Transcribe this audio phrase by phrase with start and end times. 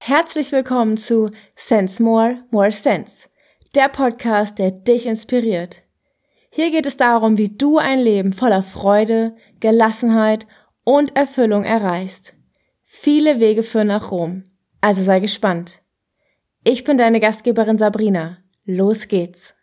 [0.00, 3.28] Herzlich willkommen zu Sense More, More Sense,
[3.74, 5.82] der Podcast, der dich inspiriert.
[6.50, 10.46] Hier geht es darum, wie du ein Leben voller Freude, Gelassenheit
[10.84, 12.34] und Erfüllung erreichst.
[12.84, 14.44] Viele Wege führen nach Rom,
[14.80, 15.82] also sei gespannt.
[16.62, 18.38] Ich bin deine Gastgeberin Sabrina.
[18.64, 19.53] Los geht's!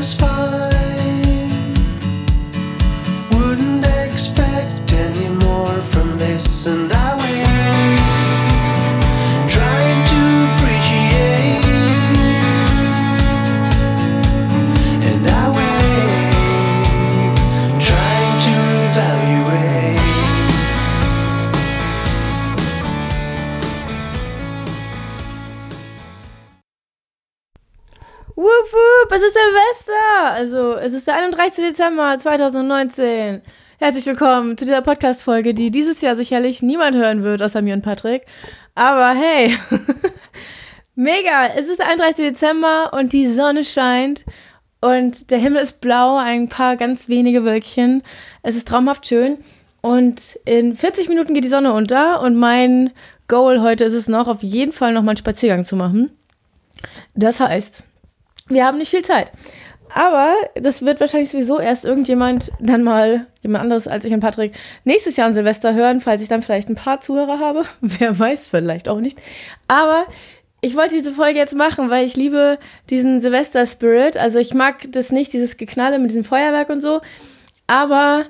[0.00, 0.39] Everything's
[31.10, 31.64] der 31.
[31.64, 33.42] Dezember 2019.
[33.80, 37.82] Herzlich willkommen zu dieser Podcast-Folge, die dieses Jahr sicherlich niemand hören wird, außer mir und
[37.82, 38.22] Patrick.
[38.76, 39.52] Aber hey,
[40.94, 41.48] mega!
[41.56, 42.26] Es ist der 31.
[42.26, 44.24] Dezember und die Sonne scheint
[44.80, 48.04] und der Himmel ist blau, ein paar ganz wenige Wölkchen.
[48.44, 49.38] Es ist traumhaft schön
[49.80, 52.90] und in 40 Minuten geht die Sonne unter und mein
[53.26, 56.12] Goal heute ist es noch, auf jeden Fall noch mal einen Spaziergang zu machen.
[57.16, 57.82] Das heißt,
[58.46, 59.32] wir haben nicht viel Zeit.
[59.94, 64.52] Aber das wird wahrscheinlich sowieso erst irgendjemand dann mal, jemand anderes als ich und Patrick,
[64.84, 67.64] nächstes Jahr an Silvester hören, falls ich dann vielleicht ein paar Zuhörer habe.
[67.80, 69.18] Wer weiß, vielleicht auch nicht.
[69.68, 70.06] Aber
[70.60, 72.58] ich wollte diese Folge jetzt machen, weil ich liebe
[72.90, 74.16] diesen Silvester-Spirit.
[74.16, 77.00] Also ich mag das nicht, dieses Geknalle mit diesem Feuerwerk und so.
[77.66, 78.24] Aber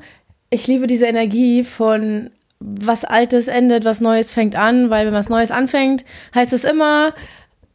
[0.49, 5.31] ich liebe diese Energie von was Altes endet, was Neues fängt an, weil wenn was
[5.31, 7.15] Neues anfängt, heißt es immer,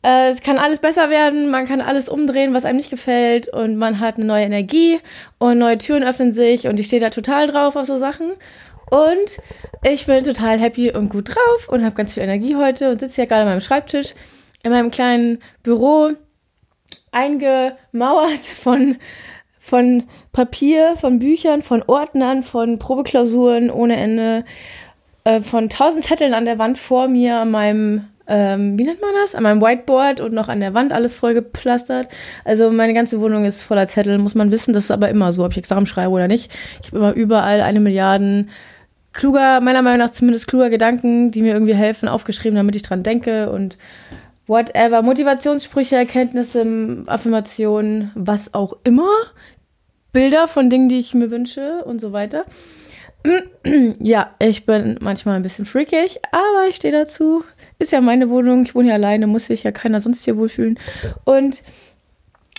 [0.06, 3.76] äh, es kann alles besser werden, man kann alles umdrehen, was einem nicht gefällt und
[3.76, 5.00] man hat eine neue Energie
[5.40, 8.34] und neue Türen öffnen sich und ich stehe da total drauf auf so Sachen.
[8.92, 9.40] Und
[9.84, 13.16] ich bin total happy und gut drauf und habe ganz viel Energie heute und sitze
[13.16, 14.14] hier gerade an meinem Schreibtisch
[14.62, 16.12] in meinem kleinen Büro
[17.12, 18.98] eingemauert von,
[19.60, 24.46] von Papier, von Büchern, von Ordnern, von Probeklausuren ohne Ende,
[25.24, 29.12] äh, von tausend Zetteln an der Wand vor mir, an meinem ähm, wie nennt man
[29.22, 29.36] das?
[29.36, 32.08] An meinem Whiteboard und noch an der Wand alles voll gepflastert.
[32.44, 34.74] Also meine ganze Wohnung ist voller Zettel, muss man wissen.
[34.74, 36.52] Das ist aber immer so, ob ich Examen schreibe oder nicht.
[36.82, 38.50] Ich habe immer überall eine Milliarden
[39.14, 43.04] kluger, meiner Meinung nach zumindest kluger Gedanken, die mir irgendwie helfen, aufgeschrieben, damit ich dran
[43.04, 43.78] denke und
[44.48, 45.02] whatever.
[45.02, 49.10] Motivationssprüche, Erkenntnisse, Affirmationen, was auch immer.
[50.12, 52.46] Bilder von Dingen, die ich mir wünsche und so weiter.
[54.00, 57.44] Ja, ich bin manchmal ein bisschen freakig, aber ich stehe dazu.
[57.80, 60.80] Ist ja meine Wohnung, ich wohne hier alleine, muss sich ja keiner sonst hier wohlfühlen.
[61.24, 61.62] Und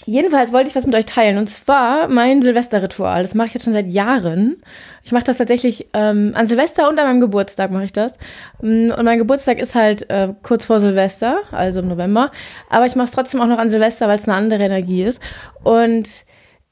[0.05, 1.39] jedenfalls wollte ich was mit euch teilen.
[1.39, 3.23] Und zwar mein Silvesterritual.
[3.23, 4.57] Das mache ich jetzt schon seit Jahren.
[5.05, 8.13] Ich mache das tatsächlich ähm, an Silvester und an meinem Geburtstag mache ich das.
[8.61, 12.33] Mm, Und mein Geburtstag ist halt äh, kurz vor Silvester, also im November.
[12.69, 15.21] Aber ich mache es trotzdem auch noch an Silvester, weil es eine andere Energie ist.
[15.63, 16.09] Und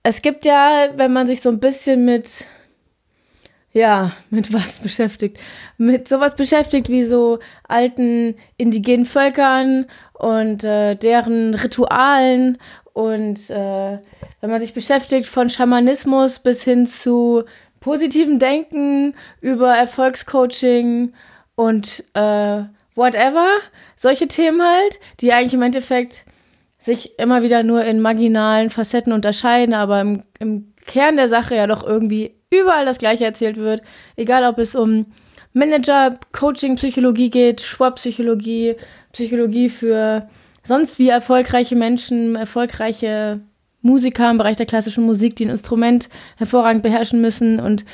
[0.03, 2.47] es gibt ja, wenn man sich so ein bisschen mit
[3.75, 5.39] ja, mit was beschäftigt?
[5.77, 12.59] Mit sowas beschäftigt wie so alten indigenen Völkern und äh, deren Ritualen
[12.93, 13.99] und äh,
[14.41, 17.43] wenn man sich beschäftigt von Schamanismus bis hin zu
[17.81, 21.13] positivem Denken über Erfolgscoaching
[21.57, 22.63] und äh,
[22.95, 23.49] whatever,
[23.97, 26.25] solche Themen halt, die eigentlich im Endeffekt
[26.79, 31.67] sich immer wieder nur in marginalen Facetten unterscheiden, aber im, im Kern der Sache ja
[31.67, 33.83] doch irgendwie überall das Gleiche erzählt wird.
[34.17, 35.07] Egal, ob es um
[35.53, 38.77] Manager, Coaching, Psychologie geht, Schwab-Psychologie,
[39.13, 40.29] Psychologie für
[40.65, 43.41] sonst wie erfolgreiche Menschen, erfolgreiche
[43.83, 47.85] Musiker im Bereich der klassischen Musik, die ein Instrument hervorragend beherrschen müssen und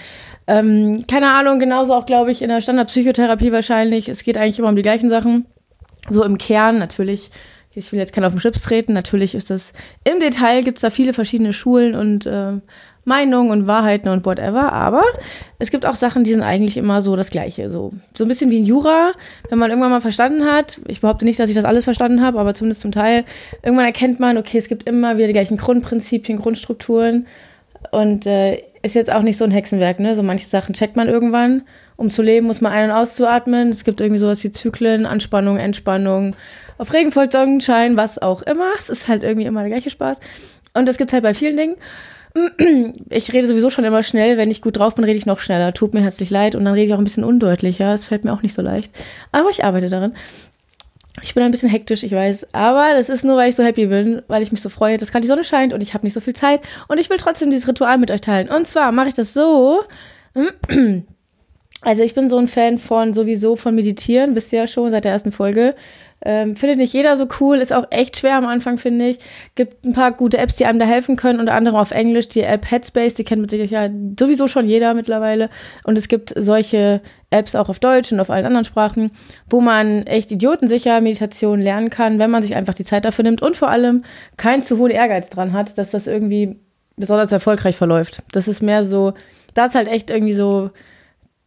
[0.46, 4.08] ähm, keine Ahnung, genauso auch, glaube ich, in der Standardpsychotherapie wahrscheinlich.
[4.08, 5.46] Es geht eigentlich immer um die gleichen Sachen.
[6.08, 7.30] So im Kern natürlich.
[7.72, 8.92] Ich will jetzt keinen auf den Schlips treten.
[8.92, 12.54] Natürlich ist das im Detail gibt es da viele verschiedene Schulen und äh,
[13.04, 15.02] Meinungen und Wahrheiten und whatever, aber
[15.58, 17.70] es gibt auch Sachen, die sind eigentlich immer so das Gleiche.
[17.70, 19.12] So, so ein bisschen wie in Jura,
[19.48, 22.38] wenn man irgendwann mal verstanden hat, ich behaupte nicht, dass ich das alles verstanden habe,
[22.38, 23.24] aber zumindest zum Teil,
[23.62, 27.26] irgendwann erkennt man, okay, es gibt immer wieder die gleichen Grundprinzipien, Grundstrukturen
[27.90, 30.14] und äh, ist jetzt auch nicht so ein Hexenwerk, ne?
[30.14, 31.62] So manche Sachen checkt man irgendwann.
[31.96, 33.68] Um zu leben, muss man ein- und auszuatmen.
[33.68, 36.34] Es gibt irgendwie sowas wie Zyklen, Anspannung, Entspannung,
[36.80, 38.70] auf Regen folgt Sonnenschein, was auch immer.
[38.74, 40.18] Es ist halt irgendwie immer der gleiche Spaß.
[40.72, 41.76] Und das gibt's halt bei vielen Dingen.
[43.10, 44.36] Ich rede sowieso schon immer schnell.
[44.36, 45.72] Wenn ich gut drauf bin, rede ich noch schneller.
[45.72, 46.54] Tut mir herzlich leid.
[46.54, 47.90] Und dann rede ich auch ein bisschen undeutlicher.
[47.90, 48.92] Das fällt mir auch nicht so leicht.
[49.32, 50.14] Aber ich arbeite daran.
[51.22, 52.46] Ich bin ein bisschen hektisch, ich weiß.
[52.52, 55.10] Aber das ist nur, weil ich so happy bin, weil ich mich so freue, dass
[55.10, 56.62] gerade die Sonne scheint und ich habe nicht so viel Zeit.
[56.88, 58.48] Und ich will trotzdem dieses Ritual mit euch teilen.
[58.48, 59.82] Und zwar mache ich das so.
[61.82, 65.06] Also ich bin so ein Fan von sowieso von Meditieren, wisst ihr ja schon seit
[65.06, 65.74] der ersten Folge.
[66.22, 69.18] Ähm, findet nicht jeder so cool, ist auch echt schwer am Anfang, finde ich.
[69.54, 72.42] Gibt ein paar gute Apps, die einem da helfen können, unter anderem auf Englisch die
[72.42, 75.48] App Headspace, die kennt mit Sicherheit sowieso schon jeder mittlerweile.
[75.84, 77.00] Und es gibt solche
[77.30, 79.10] Apps auch auf Deutsch und auf allen anderen Sprachen,
[79.48, 83.40] wo man echt idiotensicher Meditation lernen kann, wenn man sich einfach die Zeit dafür nimmt
[83.40, 84.04] und vor allem
[84.36, 86.56] keinen zu hohen Ehrgeiz dran hat, dass das irgendwie
[86.96, 88.22] besonders erfolgreich verläuft.
[88.32, 89.14] Das ist mehr so,
[89.54, 90.70] da ist halt echt irgendwie so,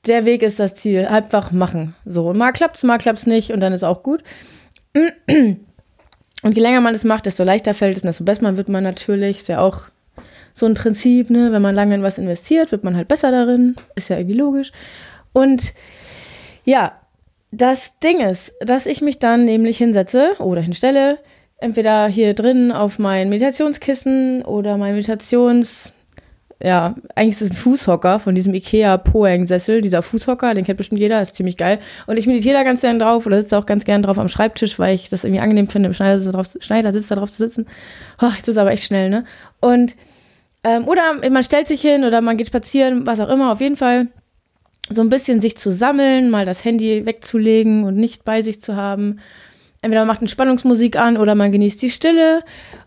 [0.07, 1.05] der Weg ist das Ziel.
[1.05, 1.95] Einfach machen.
[2.05, 4.23] So, mal klappt's, mal klappt's nicht und dann ist auch gut.
[4.95, 9.37] Und je länger man es macht, desto leichter fällt es, desto besser wird man natürlich.
[9.37, 9.87] Ist ja auch
[10.53, 11.51] so ein Prinzip, ne?
[11.51, 13.75] Wenn man lange in was investiert, wird man halt besser darin.
[13.95, 14.71] Ist ja irgendwie logisch.
[15.31, 15.73] Und
[16.65, 16.99] ja,
[17.51, 21.19] das Ding ist, dass ich mich dann nämlich hinsetze oder hinstelle,
[21.57, 25.93] entweder hier drin auf mein Meditationskissen oder mein Meditations
[26.63, 31.01] ja, eigentlich ist es ein Fußhocker von diesem Ikea Poeng-Sessel, dieser Fußhocker, den kennt bestimmt
[31.01, 31.79] jeder, ist ziemlich geil.
[32.07, 34.79] Und ich meditiere da ganz gern drauf oder sitze auch ganz gern drauf am Schreibtisch,
[34.79, 37.67] weil ich das irgendwie angenehm finde, im Schneider, drauf, Schneidersitz da drauf zu sitzen.
[38.21, 39.25] Oh, jetzt ist aber echt schnell, ne?
[39.59, 39.97] Und,
[40.63, 43.75] ähm, oder man stellt sich hin oder man geht spazieren, was auch immer, auf jeden
[43.75, 44.07] Fall
[44.89, 48.77] so ein bisschen sich zu sammeln, mal das Handy wegzulegen und nicht bei sich zu
[48.77, 49.19] haben.
[49.81, 52.41] Entweder man macht eine Spannungsmusik an oder man genießt die Stille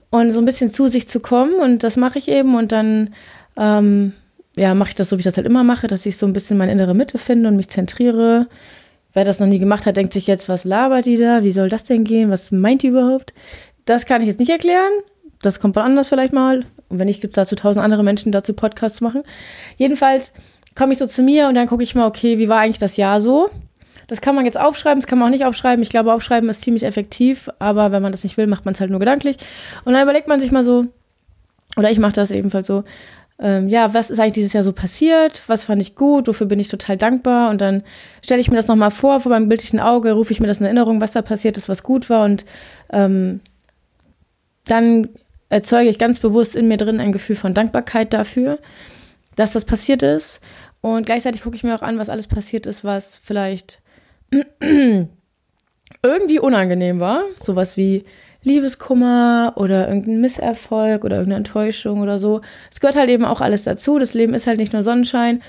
[0.08, 3.11] und so ein bisschen zu sich zu kommen und das mache ich eben und dann
[3.56, 4.12] ähm,
[4.56, 6.32] ja, mache ich das so, wie ich das halt immer mache, dass ich so ein
[6.32, 8.47] bisschen meine innere Mitte finde und mich zentriere.
[9.12, 11.43] Wer das noch nie gemacht hat, denkt sich jetzt, was labert die da?
[11.43, 12.31] Wie soll das denn gehen?
[12.31, 13.32] Was meint die überhaupt?
[13.85, 14.93] Das kann ich jetzt nicht erklären.
[15.43, 16.64] Das kommt von anders vielleicht mal.
[16.88, 19.23] Und wenn nicht, gibt es dazu tausend andere Menschen, die dazu Podcasts machen.
[19.76, 20.32] Jedenfalls
[20.75, 22.97] komme ich so zu mir und dann gucke ich mal, okay, wie war eigentlich das
[22.97, 23.50] Jahr so?
[24.06, 25.82] Das kann man jetzt aufschreiben, das kann man auch nicht aufschreiben.
[25.82, 28.81] Ich glaube, aufschreiben ist ziemlich effektiv, aber wenn man das nicht will, macht man es
[28.81, 29.37] halt nur gedanklich.
[29.85, 30.87] Und dann überlegt man sich mal so,
[31.76, 32.85] oder ich mache das ebenfalls so,
[33.38, 35.43] ähm, ja, was ist eigentlich dieses Jahr so passiert?
[35.47, 36.27] Was fand ich gut?
[36.27, 37.50] Wofür bin ich total dankbar?
[37.50, 37.83] Und dann
[38.23, 40.65] stelle ich mir das nochmal vor, vor meinem bildlichen Auge, rufe ich mir das in
[40.65, 42.25] Erinnerung, was da passiert ist, was gut war.
[42.25, 42.47] Und
[42.91, 43.41] ähm,
[44.65, 45.09] dann
[45.50, 48.59] erzeuge ich ganz bewusst in mir drin ein Gefühl von Dankbarkeit dafür,
[49.37, 50.41] dass das passiert ist.
[50.81, 53.81] Und gleichzeitig gucke ich mir auch an, was alles passiert ist, was vielleicht
[54.61, 57.23] irgendwie unangenehm war.
[57.37, 58.05] Sowas wie
[58.47, 62.41] Liebeskummer oder irgendein Misserfolg oder irgendeine Enttäuschung oder so.
[62.71, 63.99] Es gehört halt eben auch alles dazu.
[63.99, 65.43] Das Leben ist halt nicht nur Sonnenschein.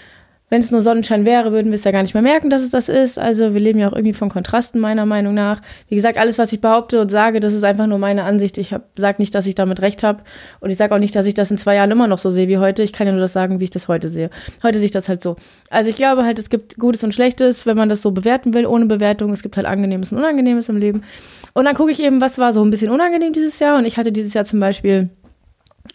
[0.50, 2.70] Wenn es nur Sonnenschein wäre, würden wir es ja gar nicht mehr merken, dass es
[2.70, 3.20] das ist.
[3.20, 5.62] Also wir leben ja auch irgendwie von Kontrasten, meiner Meinung nach.
[5.90, 8.58] Wie gesagt, alles, was ich behaupte und sage, das ist einfach nur meine Ansicht.
[8.58, 10.24] Ich sage nicht, dass ich damit recht habe.
[10.62, 12.48] Und ich sage auch nicht, dass ich das in zwei Jahren immer noch so sehe
[12.48, 12.82] wie heute.
[12.82, 14.30] Ich kann ja nur das sagen, wie ich das heute sehe.
[14.64, 15.36] Heute sehe ich das halt so.
[15.70, 18.66] Also ich glaube halt, es gibt Gutes und Schlechtes, wenn man das so bewerten will,
[18.66, 19.34] ohne Bewertung.
[19.34, 21.04] Es gibt halt Angenehmes und Unangenehmes im Leben.
[21.52, 23.78] Und dann gucke ich eben, was war so ein bisschen unangenehm dieses Jahr.
[23.78, 25.10] Und ich hatte dieses Jahr zum Beispiel...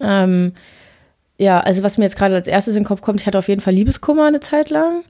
[0.00, 0.52] Ähm,
[1.42, 3.48] ja, also was mir jetzt gerade als erstes in den Kopf kommt, ich hatte auf
[3.48, 5.02] jeden Fall Liebeskummer eine Zeit lang.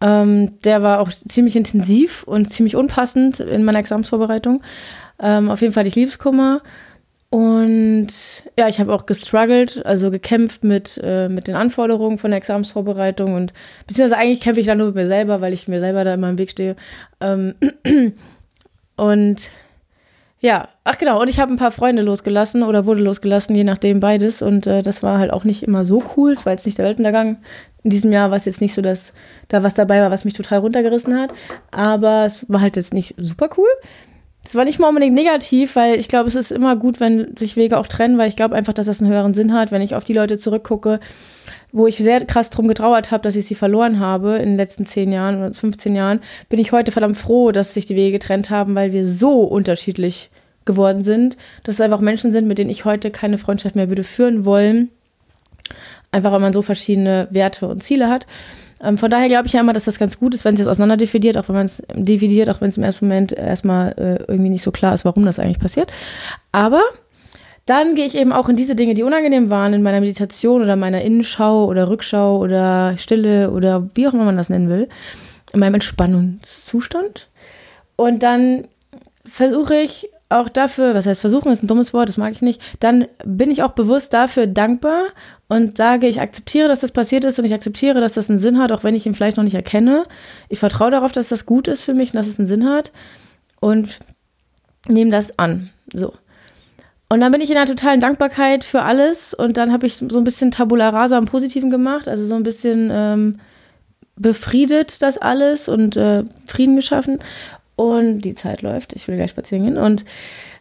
[0.00, 4.62] Ähm, der war auch ziemlich intensiv und ziemlich unpassend in meiner Examsvorbereitung.
[5.20, 6.62] Ähm, auf jeden Fall hatte ich Liebeskummer.
[7.30, 8.08] Und
[8.56, 13.34] ja, ich habe auch gestruggelt, also gekämpft mit, äh, mit den Anforderungen von der Examsvorbereitung
[13.34, 13.52] und
[13.86, 16.30] beziehungsweise eigentlich kämpfe ich da nur mit mir selber, weil ich mir selber da immer
[16.30, 16.76] im Weg stehe.
[17.20, 17.54] Ähm,
[18.96, 19.50] und
[20.40, 23.98] ja, ach genau, und ich habe ein paar Freunde losgelassen oder wurde losgelassen, je nachdem
[23.98, 24.40] beides.
[24.40, 26.30] Und äh, das war halt auch nicht immer so cool.
[26.30, 27.38] Es war jetzt nicht der Weltuntergang.
[27.82, 29.12] In diesem Jahr war es jetzt nicht so, dass
[29.48, 31.34] da was dabei war, was mich total runtergerissen hat.
[31.72, 33.68] Aber es war halt jetzt nicht super cool.
[34.44, 37.56] Es war nicht mal unbedingt negativ, weil ich glaube, es ist immer gut, wenn sich
[37.56, 39.94] Wege auch trennen, weil ich glaube einfach, dass das einen höheren Sinn hat, wenn ich
[39.94, 41.00] auf die Leute zurückgucke,
[41.72, 44.86] wo ich sehr krass drum getrauert habe, dass ich sie verloren habe in den letzten
[44.86, 48.50] zehn Jahren oder 15 Jahren, bin ich heute verdammt froh, dass sich die Wege getrennt
[48.50, 50.30] haben, weil wir so unterschiedlich
[50.64, 54.04] geworden sind, dass es einfach Menschen sind, mit denen ich heute keine Freundschaft mehr würde
[54.04, 54.90] führen wollen.
[56.10, 58.26] Einfach weil man so verschiedene Werte und Ziele hat.
[58.82, 60.68] Ähm, von daher glaube ich ja immer, dass das ganz gut ist, wenn es jetzt
[60.68, 64.22] auseinander dividiert, auch wenn man es dividiert, auch wenn es im ersten Moment erstmal äh,
[64.30, 65.90] irgendwie nicht so klar ist, warum das eigentlich passiert.
[66.52, 66.82] Aber
[67.68, 70.76] dann gehe ich eben auch in diese Dinge, die unangenehm waren, in meiner Meditation oder
[70.76, 74.88] meiner Innenschau oder Rückschau oder Stille oder wie auch immer man das nennen will,
[75.52, 77.28] in meinem Entspannungszustand.
[77.96, 78.68] Und dann
[79.24, 82.60] versuche ich auch dafür, was heißt versuchen, ist ein dummes Wort, das mag ich nicht,
[82.80, 85.06] dann bin ich auch bewusst dafür dankbar
[85.48, 88.58] und sage, ich akzeptiere, dass das passiert ist und ich akzeptiere, dass das einen Sinn
[88.58, 90.04] hat, auch wenn ich ihn vielleicht noch nicht erkenne.
[90.48, 92.92] Ich vertraue darauf, dass das gut ist für mich und dass es einen Sinn hat
[93.60, 93.98] und
[94.86, 95.70] nehme das an.
[95.92, 96.12] So.
[97.10, 100.18] Und dann bin ich in einer totalen Dankbarkeit für alles und dann habe ich so
[100.18, 103.32] ein bisschen Tabula Rasa im Positiven gemacht, also so ein bisschen ähm,
[104.16, 107.20] befriedet das alles und äh, Frieden geschaffen.
[107.76, 109.78] Und die Zeit läuft, ich will gleich spazieren gehen.
[109.78, 110.04] Und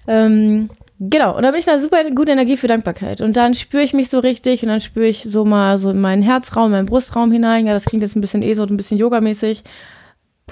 [0.07, 3.21] ähm, genau, und da bin ich eine super gute Energie für Dankbarkeit.
[3.21, 5.99] Und dann spüre ich mich so richtig und dann spüre ich so mal so in
[5.99, 7.65] meinen Herzraum, meinen Brustraum hinein.
[7.65, 9.63] Ja, das klingt jetzt ein bisschen eh so, ein bisschen yogamäßig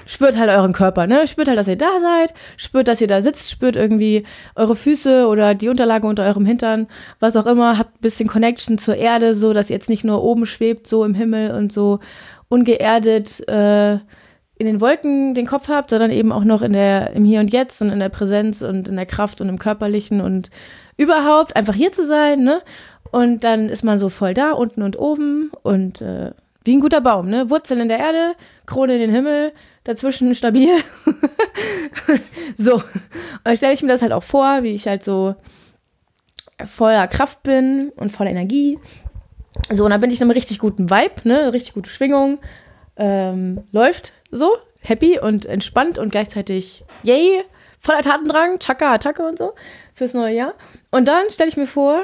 [0.04, 1.26] spürt halt euren Körper, ne?
[1.26, 4.24] Spürt halt, dass ihr da seid, spürt, dass ihr da sitzt, spürt irgendwie
[4.54, 6.86] eure Füße oder die Unterlage unter eurem Hintern,
[7.18, 10.22] was auch immer, habt ein bisschen Connection zur Erde, so dass ihr jetzt nicht nur
[10.22, 12.00] oben schwebt, so im Himmel und so
[12.48, 13.94] ungeerdet äh,
[14.58, 17.52] in den Wolken den Kopf habt, sondern eben auch noch in der, im Hier und
[17.52, 20.50] Jetzt und in der Präsenz und in der Kraft und im Körperlichen und
[20.96, 22.62] überhaupt einfach hier zu sein, ne?
[23.12, 26.32] Und dann ist man so voll da, unten und oben und äh,
[26.66, 27.48] wie ein guter Baum, ne?
[27.48, 28.34] Wurzeln in der Erde,
[28.66, 29.52] Krone in den Himmel,
[29.84, 30.74] dazwischen stabil.
[32.56, 32.74] so.
[32.74, 32.84] Und
[33.44, 35.36] dann stelle ich mir das halt auch vor, wie ich halt so
[36.66, 38.78] voller Kraft bin und voller Energie.
[39.70, 41.52] So, und dann bin ich in einem richtig guten Vibe, ne?
[41.52, 42.38] Richtig gute Schwingung.
[42.96, 47.44] Ähm, läuft so, happy und entspannt und gleichzeitig yay,
[47.78, 49.54] voller Tatendrang, Chaka, Attacke und so
[49.94, 50.54] fürs neue Jahr.
[50.90, 52.02] Und dann stelle ich mir vor,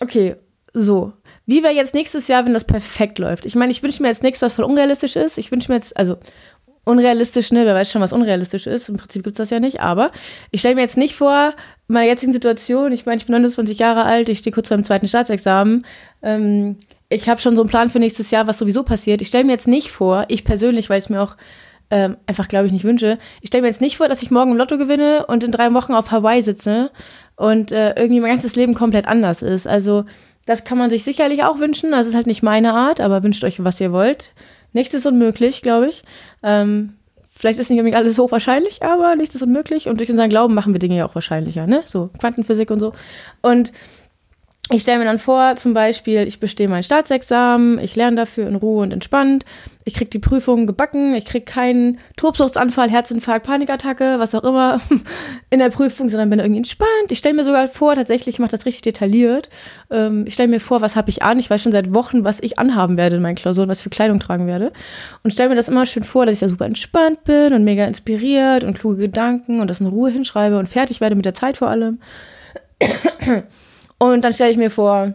[0.00, 0.36] okay,
[0.72, 1.12] so,
[1.48, 3.46] wie wäre jetzt nächstes Jahr, wenn das perfekt läuft?
[3.46, 5.38] Ich meine, ich wünsche mir jetzt nichts, was voll unrealistisch ist.
[5.38, 6.18] Ich wünsche mir jetzt, also
[6.84, 7.64] unrealistisch, ne?
[7.64, 8.90] Wer weiß schon, was unrealistisch ist.
[8.90, 9.80] Im Prinzip gibt es das ja nicht.
[9.80, 10.12] Aber
[10.50, 11.54] ich stelle mir jetzt nicht vor,
[11.88, 14.76] in meiner jetzigen Situation, ich meine, ich bin 29 Jahre alt, ich stehe kurz vor
[14.76, 15.86] dem zweiten Staatsexamen.
[16.20, 16.76] Ähm,
[17.08, 19.22] ich habe schon so einen Plan für nächstes Jahr, was sowieso passiert.
[19.22, 21.38] Ich stelle mir jetzt nicht vor, ich persönlich, weil es mir auch
[21.90, 24.50] ähm, einfach, glaube ich, nicht wünsche, ich stelle mir jetzt nicht vor, dass ich morgen
[24.50, 26.90] im Lotto gewinne und in drei Wochen auf Hawaii sitze
[27.36, 29.66] und äh, irgendwie mein ganzes Leben komplett anders ist.
[29.66, 30.04] Also
[30.48, 31.90] das kann man sich sicherlich auch wünschen.
[31.90, 34.32] Das ist halt nicht meine Art, aber wünscht euch, was ihr wollt.
[34.72, 36.02] Nichts ist unmöglich, glaube ich.
[36.42, 36.94] Ähm,
[37.30, 39.90] vielleicht ist nicht unbedingt alles hochwahrscheinlich, aber nichts ist unmöglich.
[39.90, 41.82] Und durch unseren Glauben machen wir Dinge ja auch wahrscheinlicher, ne?
[41.84, 42.94] So Quantenphysik und so.
[43.42, 43.72] Und
[44.70, 48.54] ich stelle mir dann vor, zum Beispiel, ich bestehe mein Staatsexamen, ich lerne dafür in
[48.54, 49.46] Ruhe und entspannt,
[49.84, 54.80] ich kriege die Prüfung gebacken, ich kriege keinen Tobsuchtsanfall, Herzinfarkt, Panikattacke, was auch immer
[55.50, 57.10] in der Prüfung, sondern bin irgendwie entspannt.
[57.10, 59.48] Ich stelle mir sogar vor, tatsächlich, ich mache das richtig detailliert.
[59.90, 61.38] Ähm, ich stelle mir vor, was habe ich an?
[61.38, 64.18] Ich weiß schon seit Wochen, was ich anhaben werde in meinen Klausuren, was für Kleidung
[64.18, 64.72] tragen werde.
[65.22, 67.86] Und stelle mir das immer schön vor, dass ich da super entspannt bin und mega
[67.86, 71.56] inspiriert und kluge Gedanken und das in Ruhe hinschreibe und fertig werde mit der Zeit
[71.56, 72.00] vor allem.
[73.98, 75.14] Und dann stelle ich mir vor,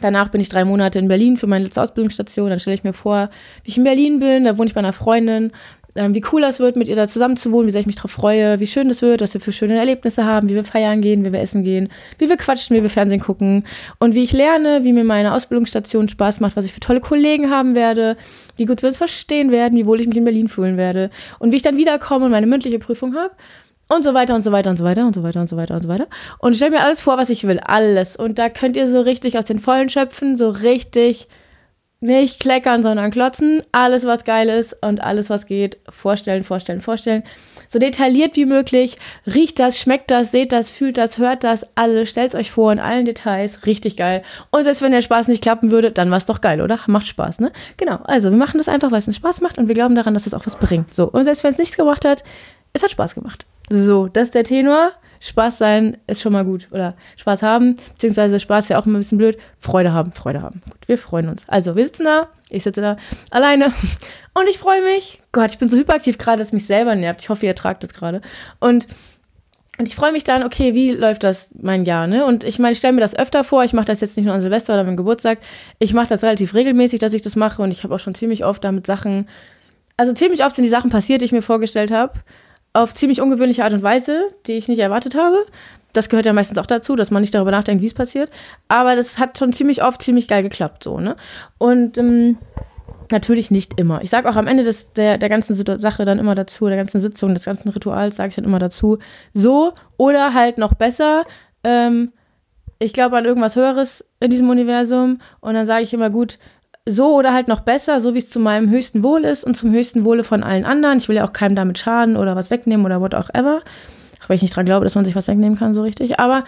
[0.00, 2.50] danach bin ich drei Monate in Berlin für meine letzte Ausbildungsstation.
[2.50, 3.30] Dann stelle ich mir vor,
[3.64, 5.52] wie ich in Berlin bin, da wohne ich bei einer Freundin,
[5.96, 7.96] ähm, wie cool das wird, mit ihr da zusammen zu wohnen, wie sehr ich mich
[7.96, 11.00] darauf freue, wie schön das wird, was wir für schöne Erlebnisse haben, wie wir feiern
[11.00, 13.64] gehen, wie wir essen gehen, wie wir quatschen, wie wir Fernsehen gucken
[14.00, 17.50] und wie ich lerne, wie mir meine Ausbildungsstation Spaß macht, was ich für tolle Kollegen
[17.50, 18.16] haben werde,
[18.56, 21.52] wie gut wir uns verstehen werden, wie wohl ich mich in Berlin fühlen werde und
[21.52, 23.34] wie ich dann wiederkomme und meine mündliche Prüfung habe
[23.94, 25.74] und so weiter und so weiter und so weiter und so weiter und so weiter
[25.74, 26.06] und so weiter.
[26.38, 27.60] Und ich mir alles vor, was ich will.
[27.60, 28.16] Alles.
[28.16, 31.28] Und da könnt ihr so richtig aus den Vollen schöpfen, so richtig
[32.04, 33.62] nicht kleckern, sondern klotzen.
[33.72, 37.22] Alles, was geil ist und alles, was geht, vorstellen, vorstellen, vorstellen.
[37.68, 38.98] So detailliert wie möglich.
[39.26, 42.10] Riecht das, schmeckt das, seht das, fühlt das, hört das, alles.
[42.10, 43.64] Stellt euch vor in allen Details.
[43.64, 44.22] Richtig geil.
[44.50, 46.78] Und selbst wenn der Spaß nicht klappen würde, dann war es doch geil, oder?
[46.88, 47.52] Macht Spaß, ne?
[47.78, 47.96] Genau.
[48.04, 50.26] Also, wir machen das einfach, weil es uns Spaß macht und wir glauben daran, dass
[50.26, 50.92] es auch was bringt.
[50.92, 51.08] So.
[51.10, 52.22] Und selbst wenn es nichts gebracht hat,
[52.74, 53.46] es hat Spaß gemacht.
[53.70, 54.92] So, das ist der Tenor.
[55.24, 56.68] Spaß sein ist schon mal gut.
[56.70, 59.38] Oder Spaß haben, beziehungsweise Spaß ist ja auch immer ein bisschen blöd.
[59.58, 60.60] Freude haben, Freude haben.
[60.66, 61.48] Gut, wir freuen uns.
[61.48, 62.96] Also, wir sitzen da, ich sitze da
[63.30, 63.72] alleine
[64.34, 65.20] und ich freue mich.
[65.32, 67.22] Gott, ich bin so hyperaktiv gerade, dass es mich selber nervt.
[67.22, 68.20] Ich hoffe, ihr ertragt das gerade.
[68.60, 68.86] Und,
[69.78, 72.26] und ich freue mich dann, okay, wie läuft das mein Jahr, ne?
[72.26, 73.64] Und ich meine, ich stelle mir das öfter vor.
[73.64, 75.38] Ich mache das jetzt nicht nur an Silvester oder meinem Geburtstag.
[75.78, 77.62] Ich mache das relativ regelmäßig, dass ich das mache.
[77.62, 79.26] Und ich habe auch schon ziemlich oft damit Sachen,
[79.96, 82.12] also ziemlich oft sind die Sachen passiert, die ich mir vorgestellt habe
[82.74, 85.46] auf ziemlich ungewöhnliche Art und Weise, die ich nicht erwartet habe.
[85.94, 88.30] Das gehört ja meistens auch dazu, dass man nicht darüber nachdenkt, wie es passiert.
[88.68, 91.16] Aber das hat schon ziemlich oft ziemlich geil geklappt, so, ne?
[91.56, 92.36] Und ähm,
[93.12, 94.02] natürlich nicht immer.
[94.02, 97.00] Ich sage auch am Ende des, der, der ganzen Sache dann immer dazu, der ganzen
[97.00, 98.98] Sitzung, des ganzen Rituals, sage ich dann immer dazu,
[99.32, 101.24] so oder halt noch besser,
[101.62, 102.12] ähm,
[102.80, 106.38] ich glaube an irgendwas Höheres in diesem Universum und dann sage ich immer, gut,
[106.86, 109.72] so oder halt noch besser, so wie es zu meinem höchsten Wohl ist und zum
[109.72, 110.98] höchsten Wohle von allen anderen.
[110.98, 113.62] Ich will ja auch keinem damit schaden oder was wegnehmen oder what auch ever.
[114.22, 116.20] Auch wenn ich nicht dran glaube, dass man sich was wegnehmen kann, so richtig.
[116.20, 116.44] Aber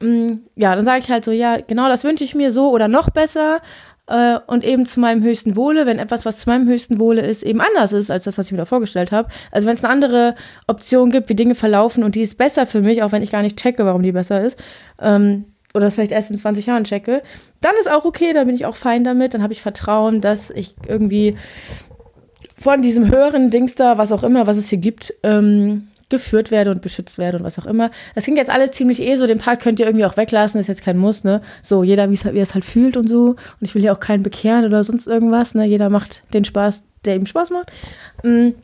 [0.00, 2.70] mh, mm, ja, dann sage ich halt so, ja, genau das wünsche ich mir so
[2.70, 3.60] oder noch besser.
[4.06, 7.42] Äh, und eben zu meinem höchsten Wohle, wenn etwas, was zu meinem höchsten Wohle ist,
[7.42, 9.28] eben anders ist als das, was ich mir da vorgestellt habe.
[9.50, 10.34] Also wenn es eine andere
[10.66, 13.40] Option gibt, wie Dinge verlaufen und die ist besser für mich, auch wenn ich gar
[13.42, 14.62] nicht checke, warum die besser ist,
[15.00, 17.22] ähm, oder das vielleicht erst in 20 Jahren checke,
[17.60, 20.50] dann ist auch okay, dann bin ich auch fein damit, dann habe ich Vertrauen, dass
[20.50, 21.36] ich irgendwie
[22.56, 26.70] von diesem höheren Dings da, was auch immer, was es hier gibt, ähm, geführt werde
[26.70, 27.90] und beschützt werde und was auch immer.
[28.14, 30.68] Das klingt jetzt alles ziemlich eh so, den Part könnt ihr irgendwie auch weglassen, ist
[30.68, 31.40] jetzt kein Muss, ne?
[31.62, 33.30] So, jeder, wie er es halt fühlt und so.
[33.30, 35.64] Und ich will hier auch keinen bekehren oder sonst irgendwas, ne?
[35.64, 37.72] Jeder macht den Spaß, der ihm Spaß macht.
[38.22, 38.54] Mhm.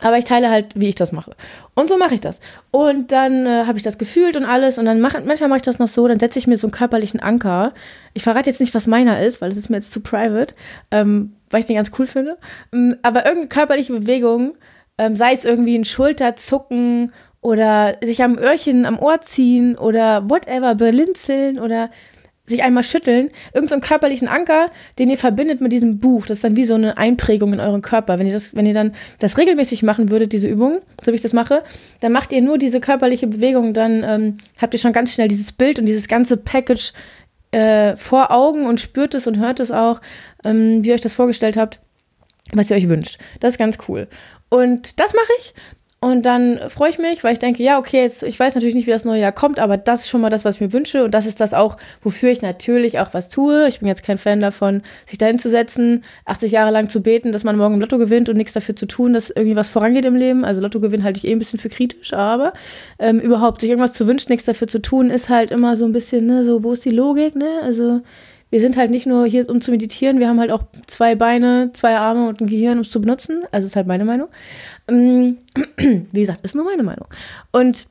[0.00, 1.32] Aber ich teile halt, wie ich das mache.
[1.74, 2.40] Und so mache ich das.
[2.70, 4.78] Und dann äh, habe ich das gefühlt und alles.
[4.78, 6.72] Und dann mach, manchmal mache ich das noch so, dann setze ich mir so einen
[6.72, 7.72] körperlichen Anker.
[8.14, 10.54] Ich verrate jetzt nicht, was meiner ist, weil es ist mir jetzt zu private,
[10.92, 12.38] ähm, weil ich den ganz cool finde.
[12.72, 14.56] Ähm, aber irgendeine körperliche Bewegung,
[14.98, 20.74] ähm, sei es irgendwie ein Schulterzucken oder sich am Öhrchen am Ohr ziehen oder whatever,
[20.74, 21.90] belinzeln oder
[22.48, 26.26] sich einmal schütteln, irgendeinen so körperlichen Anker, den ihr verbindet mit diesem Buch.
[26.26, 28.18] Das ist dann wie so eine Einprägung in euren Körper.
[28.18, 31.22] Wenn ihr das, wenn ihr dann das regelmäßig machen würdet, diese Übung, so wie ich
[31.22, 31.62] das mache,
[32.00, 35.52] dann macht ihr nur diese körperliche Bewegung, dann ähm, habt ihr schon ganz schnell dieses
[35.52, 36.92] Bild und dieses ganze Package
[37.50, 40.00] äh, vor Augen und spürt es und hört es auch,
[40.44, 41.80] ähm, wie ihr euch das vorgestellt habt,
[42.52, 43.18] was ihr euch wünscht.
[43.40, 44.08] Das ist ganz cool.
[44.50, 45.54] Und das mache ich.
[46.00, 48.86] Und dann freue ich mich, weil ich denke, ja, okay, jetzt, ich weiß natürlich nicht,
[48.86, 51.02] wie das neue Jahr kommt, aber das ist schon mal das, was ich mir wünsche.
[51.02, 53.66] Und das ist das auch, wofür ich natürlich auch was tue.
[53.66, 57.32] Ich bin jetzt kein Fan davon, sich dahin zu setzen, 80 Jahre lang zu beten,
[57.32, 60.04] dass man morgen im Lotto gewinnt und nichts dafür zu tun, dass irgendwie was vorangeht
[60.04, 60.44] im Leben.
[60.44, 62.52] Also Lottogewinn halte ich eh ein bisschen für kritisch, aber
[63.00, 65.92] ähm, überhaupt sich irgendwas zu wünschen, nichts dafür zu tun, ist halt immer so ein
[65.92, 67.60] bisschen, ne, so, wo ist die Logik, ne?
[67.64, 68.02] Also
[68.50, 71.70] wir sind halt nicht nur hier, um zu meditieren, wir haben halt auch zwei Beine,
[71.72, 73.44] zwei Arme und ein Gehirn, um es zu benutzen.
[73.52, 74.28] Also ist halt meine Meinung.
[74.88, 75.38] Ähm,
[75.76, 77.06] wie gesagt, ist nur meine Meinung.
[77.52, 77.86] Und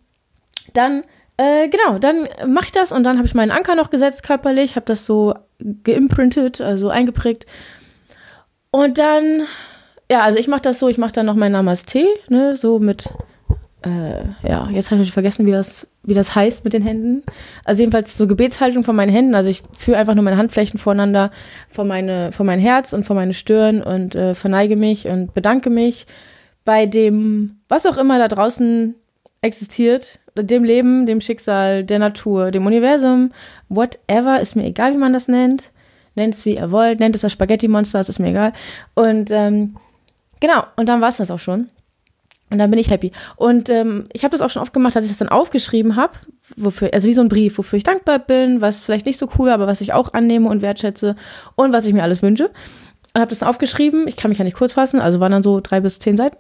[0.74, 1.04] dann,
[1.38, 4.76] äh, genau, dann mache ich das und dann habe ich meinen Anker noch gesetzt körperlich,
[4.76, 5.36] habe das so
[5.84, 7.46] geimprintet, also eingeprägt.
[8.72, 9.44] Und dann,
[10.10, 13.10] ja, also ich mache das so, ich mache dann noch mein Namaste, ne, so mit
[13.84, 17.22] äh, ja, jetzt habe ich vergessen, wie das, wie das heißt mit den Händen.
[17.66, 19.36] Also jedenfalls so Gebetshaltung von meinen Händen.
[19.36, 21.32] Also ich führe einfach nur meine Handflächen voreinander,
[21.68, 25.70] vor, meine, vor mein Herz und vor meine Stirn und äh, verneige mich und bedanke
[25.70, 26.08] mich
[26.64, 28.96] bei dem, was auch immer da draußen
[29.42, 33.32] existiert, dem Leben, dem Schicksal, der Natur, dem Universum,
[33.70, 35.72] whatever, ist mir egal, wie man das nennt.
[36.16, 38.54] Nennt es, wie ihr wollt, nennt es das Spaghetti-Monster, das ist mir egal.
[38.96, 39.76] Und ähm,
[40.40, 41.68] genau, und dann war es das auch schon.
[42.50, 43.12] Und dann bin ich happy.
[43.36, 46.14] Und ähm, ich habe das auch schon oft gemacht, dass ich das dann aufgeschrieben habe,
[46.56, 49.50] wofür, also wie so ein Brief, wofür ich dankbar bin, was vielleicht nicht so cool,
[49.50, 51.16] aber was ich auch annehme und wertschätze
[51.56, 52.50] und was ich mir alles wünsche.
[53.14, 54.08] Und habe das aufgeschrieben.
[54.08, 56.38] Ich kann mich ja nicht kurz fassen, also waren dann so drei bis zehn Seiten.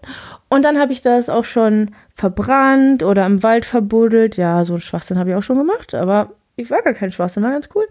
[0.49, 4.37] Und dann habe ich das auch schon verbrannt oder im Wald verbuddelt.
[4.37, 7.43] Ja, so einen Schwachsinn habe ich auch schon gemacht, aber ich war gar kein Schwachsinn,
[7.43, 7.85] war ganz cool.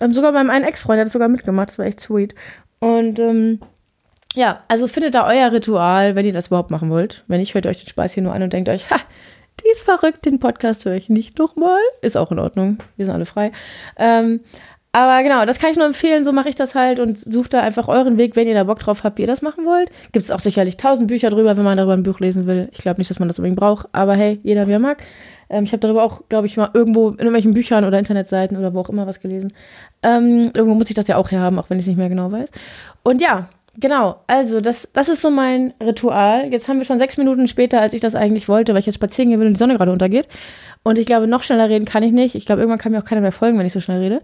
[0.00, 2.34] Ähm, sogar beim einen Ex-Freund hat das sogar mitgemacht, das war echt sweet.
[2.80, 3.60] Und ähm,
[4.34, 7.24] ja, also findet da euer Ritual, wenn ihr das überhaupt machen wollt.
[7.28, 8.96] Wenn nicht, hört euch den Spaß hier nur an und denkt euch, ha,
[9.64, 11.80] die ist verrückt, den Podcast höre ich nicht nochmal.
[12.02, 13.52] Ist auch in Ordnung, wir sind alle frei.
[13.96, 14.40] Ähm,
[14.92, 17.60] aber genau, das kann ich nur empfehlen, so mache ich das halt und sucht da
[17.60, 19.90] einfach euren Weg, wenn ihr da Bock drauf habt, wie ihr das machen wollt.
[20.12, 22.68] Gibt es auch sicherlich tausend Bücher drüber, wenn man darüber ein Buch lesen will.
[22.70, 25.02] Ich glaube nicht, dass man das unbedingt braucht, aber hey, jeder wie er mag.
[25.50, 28.72] Ähm, ich habe darüber auch, glaube ich, mal irgendwo in irgendwelchen Büchern oder Internetseiten oder
[28.72, 29.52] wo auch immer was gelesen.
[30.04, 32.30] Ähm, irgendwo muss ich das ja auch herhaben, auch wenn ich es nicht mehr genau
[32.30, 32.50] weiß.
[33.02, 36.52] Und ja, Genau, also das, das ist so mein Ritual.
[36.52, 38.94] Jetzt haben wir schon sechs Minuten später, als ich das eigentlich wollte, weil ich jetzt
[38.96, 40.28] spazieren gehen will und die Sonne gerade untergeht.
[40.84, 42.34] Und ich glaube, noch schneller reden kann ich nicht.
[42.34, 44.22] Ich glaube, irgendwann kann mir auch keiner mehr folgen, wenn ich so schnell rede.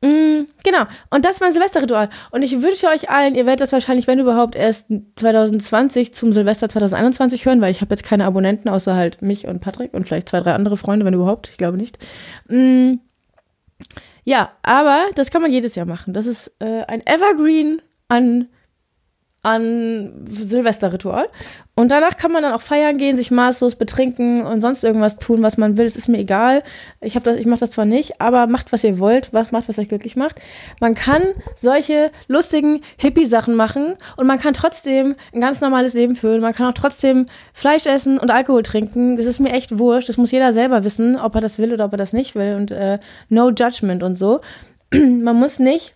[0.00, 2.08] Mm, genau, und das ist mein Silvesterritual.
[2.30, 6.68] Und ich wünsche euch allen, ihr werdet das wahrscheinlich, wenn überhaupt, erst 2020 zum Silvester
[6.68, 10.28] 2021 hören, weil ich habe jetzt keine Abonnenten, außer halt mich und Patrick und vielleicht
[10.28, 11.48] zwei, drei andere Freunde, wenn überhaupt.
[11.48, 11.98] Ich glaube nicht.
[12.48, 12.94] Mm,
[14.24, 16.14] ja, aber das kann man jedes Jahr machen.
[16.14, 18.48] Das ist äh, ein Evergreen an
[19.48, 21.28] an Silvesterritual.
[21.74, 25.42] Und danach kann man dann auch feiern gehen, sich maßlos betrinken und sonst irgendwas tun,
[25.42, 25.86] was man will.
[25.86, 26.64] Es ist mir egal.
[27.00, 30.16] Ich, ich mache das zwar nicht, aber macht, was ihr wollt, macht, was euch glücklich
[30.16, 30.40] macht.
[30.80, 31.22] Man kann
[31.54, 36.40] solche lustigen Hippie-Sachen machen und man kann trotzdem ein ganz normales Leben führen.
[36.40, 39.16] Man kann auch trotzdem Fleisch essen und Alkohol trinken.
[39.16, 40.08] Das ist mir echt wurscht.
[40.08, 42.56] Das muss jeder selber wissen, ob er das will oder ob er das nicht will.
[42.56, 44.40] Und äh, no judgment und so.
[44.92, 45.94] man muss nicht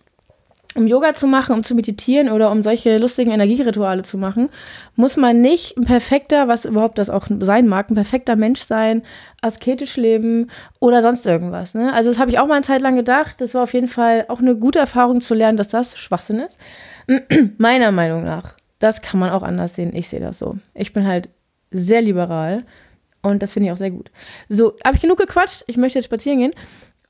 [0.75, 4.49] um Yoga zu machen, um zu meditieren oder um solche lustigen Energierituale zu machen,
[4.95, 9.03] muss man nicht ein perfekter, was überhaupt das auch sein mag, ein perfekter Mensch sein,
[9.41, 11.73] asketisch leben oder sonst irgendwas.
[11.73, 11.93] Ne?
[11.93, 13.41] Also das habe ich auch mal eine Zeit lang gedacht.
[13.41, 16.57] Das war auf jeden Fall auch eine gute Erfahrung zu lernen, dass das Schwachsinn ist.
[17.57, 18.55] Meiner Meinung nach.
[18.79, 19.95] Das kann man auch anders sehen.
[19.95, 20.57] Ich sehe das so.
[20.73, 21.29] Ich bin halt
[21.71, 22.65] sehr liberal
[23.21, 24.11] und das finde ich auch sehr gut.
[24.49, 25.63] So, habe ich genug gequatscht?
[25.67, 26.51] Ich möchte jetzt spazieren gehen.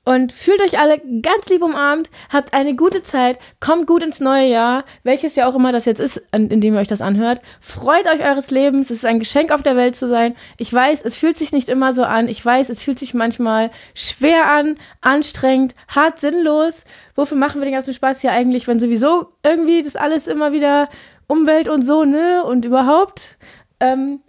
[0.05, 4.47] Und fühlt euch alle ganz lieb umarmt, habt eine gute Zeit, kommt gut ins neue
[4.49, 7.41] Jahr, welches ja auch immer das jetzt ist, in dem ihr euch das anhört.
[7.61, 10.35] Freut euch eures Lebens, es ist ein Geschenk auf der Welt zu sein.
[10.57, 12.27] Ich weiß, es fühlt sich nicht immer so an.
[12.27, 16.83] Ich weiß, es fühlt sich manchmal schwer an, anstrengend, hart sinnlos.
[17.15, 20.89] Wofür machen wir den ganzen Spaß hier eigentlich, wenn sowieso irgendwie das alles immer wieder
[21.27, 22.43] Umwelt und so, ne?
[22.43, 23.37] Und überhaupt.
[23.79, 24.19] Ähm,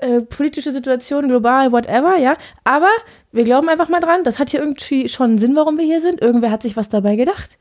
[0.00, 2.36] äh, politische Situation, global, whatever, ja.
[2.64, 2.90] Aber
[3.32, 6.00] wir glauben einfach mal dran, das hat hier irgendwie schon einen Sinn, warum wir hier
[6.00, 6.20] sind.
[6.20, 7.58] Irgendwer hat sich was dabei gedacht.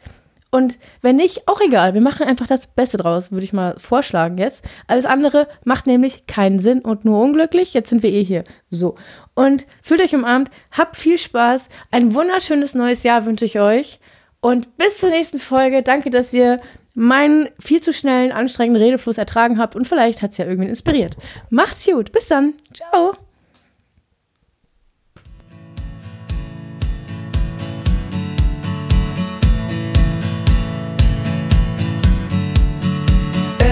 [0.51, 1.93] Und wenn nicht, auch egal.
[1.93, 4.67] Wir machen einfach das Beste draus, würde ich mal vorschlagen jetzt.
[4.87, 7.73] Alles andere macht nämlich keinen Sinn und nur unglücklich.
[7.75, 8.43] Jetzt sind wir eh hier.
[8.71, 8.95] So.
[9.35, 11.69] Und fühlt euch umarmt, habt viel Spaß.
[11.91, 13.99] Ein wunderschönes neues Jahr wünsche ich euch.
[14.41, 15.83] Und bis zur nächsten Folge.
[15.83, 16.59] Danke, dass ihr
[16.93, 19.75] meinen viel zu schnellen, anstrengenden Redefluss ertragen habt.
[19.75, 21.15] Und vielleicht hat es ja irgendwie inspiriert.
[21.49, 22.11] Macht's gut.
[22.11, 22.53] Bis dann.
[22.73, 23.13] Ciao.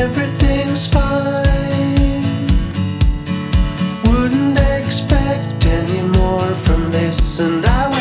[0.07, 2.23] everything's fine.
[4.03, 7.96] Wouldn't expect any more from this, and I.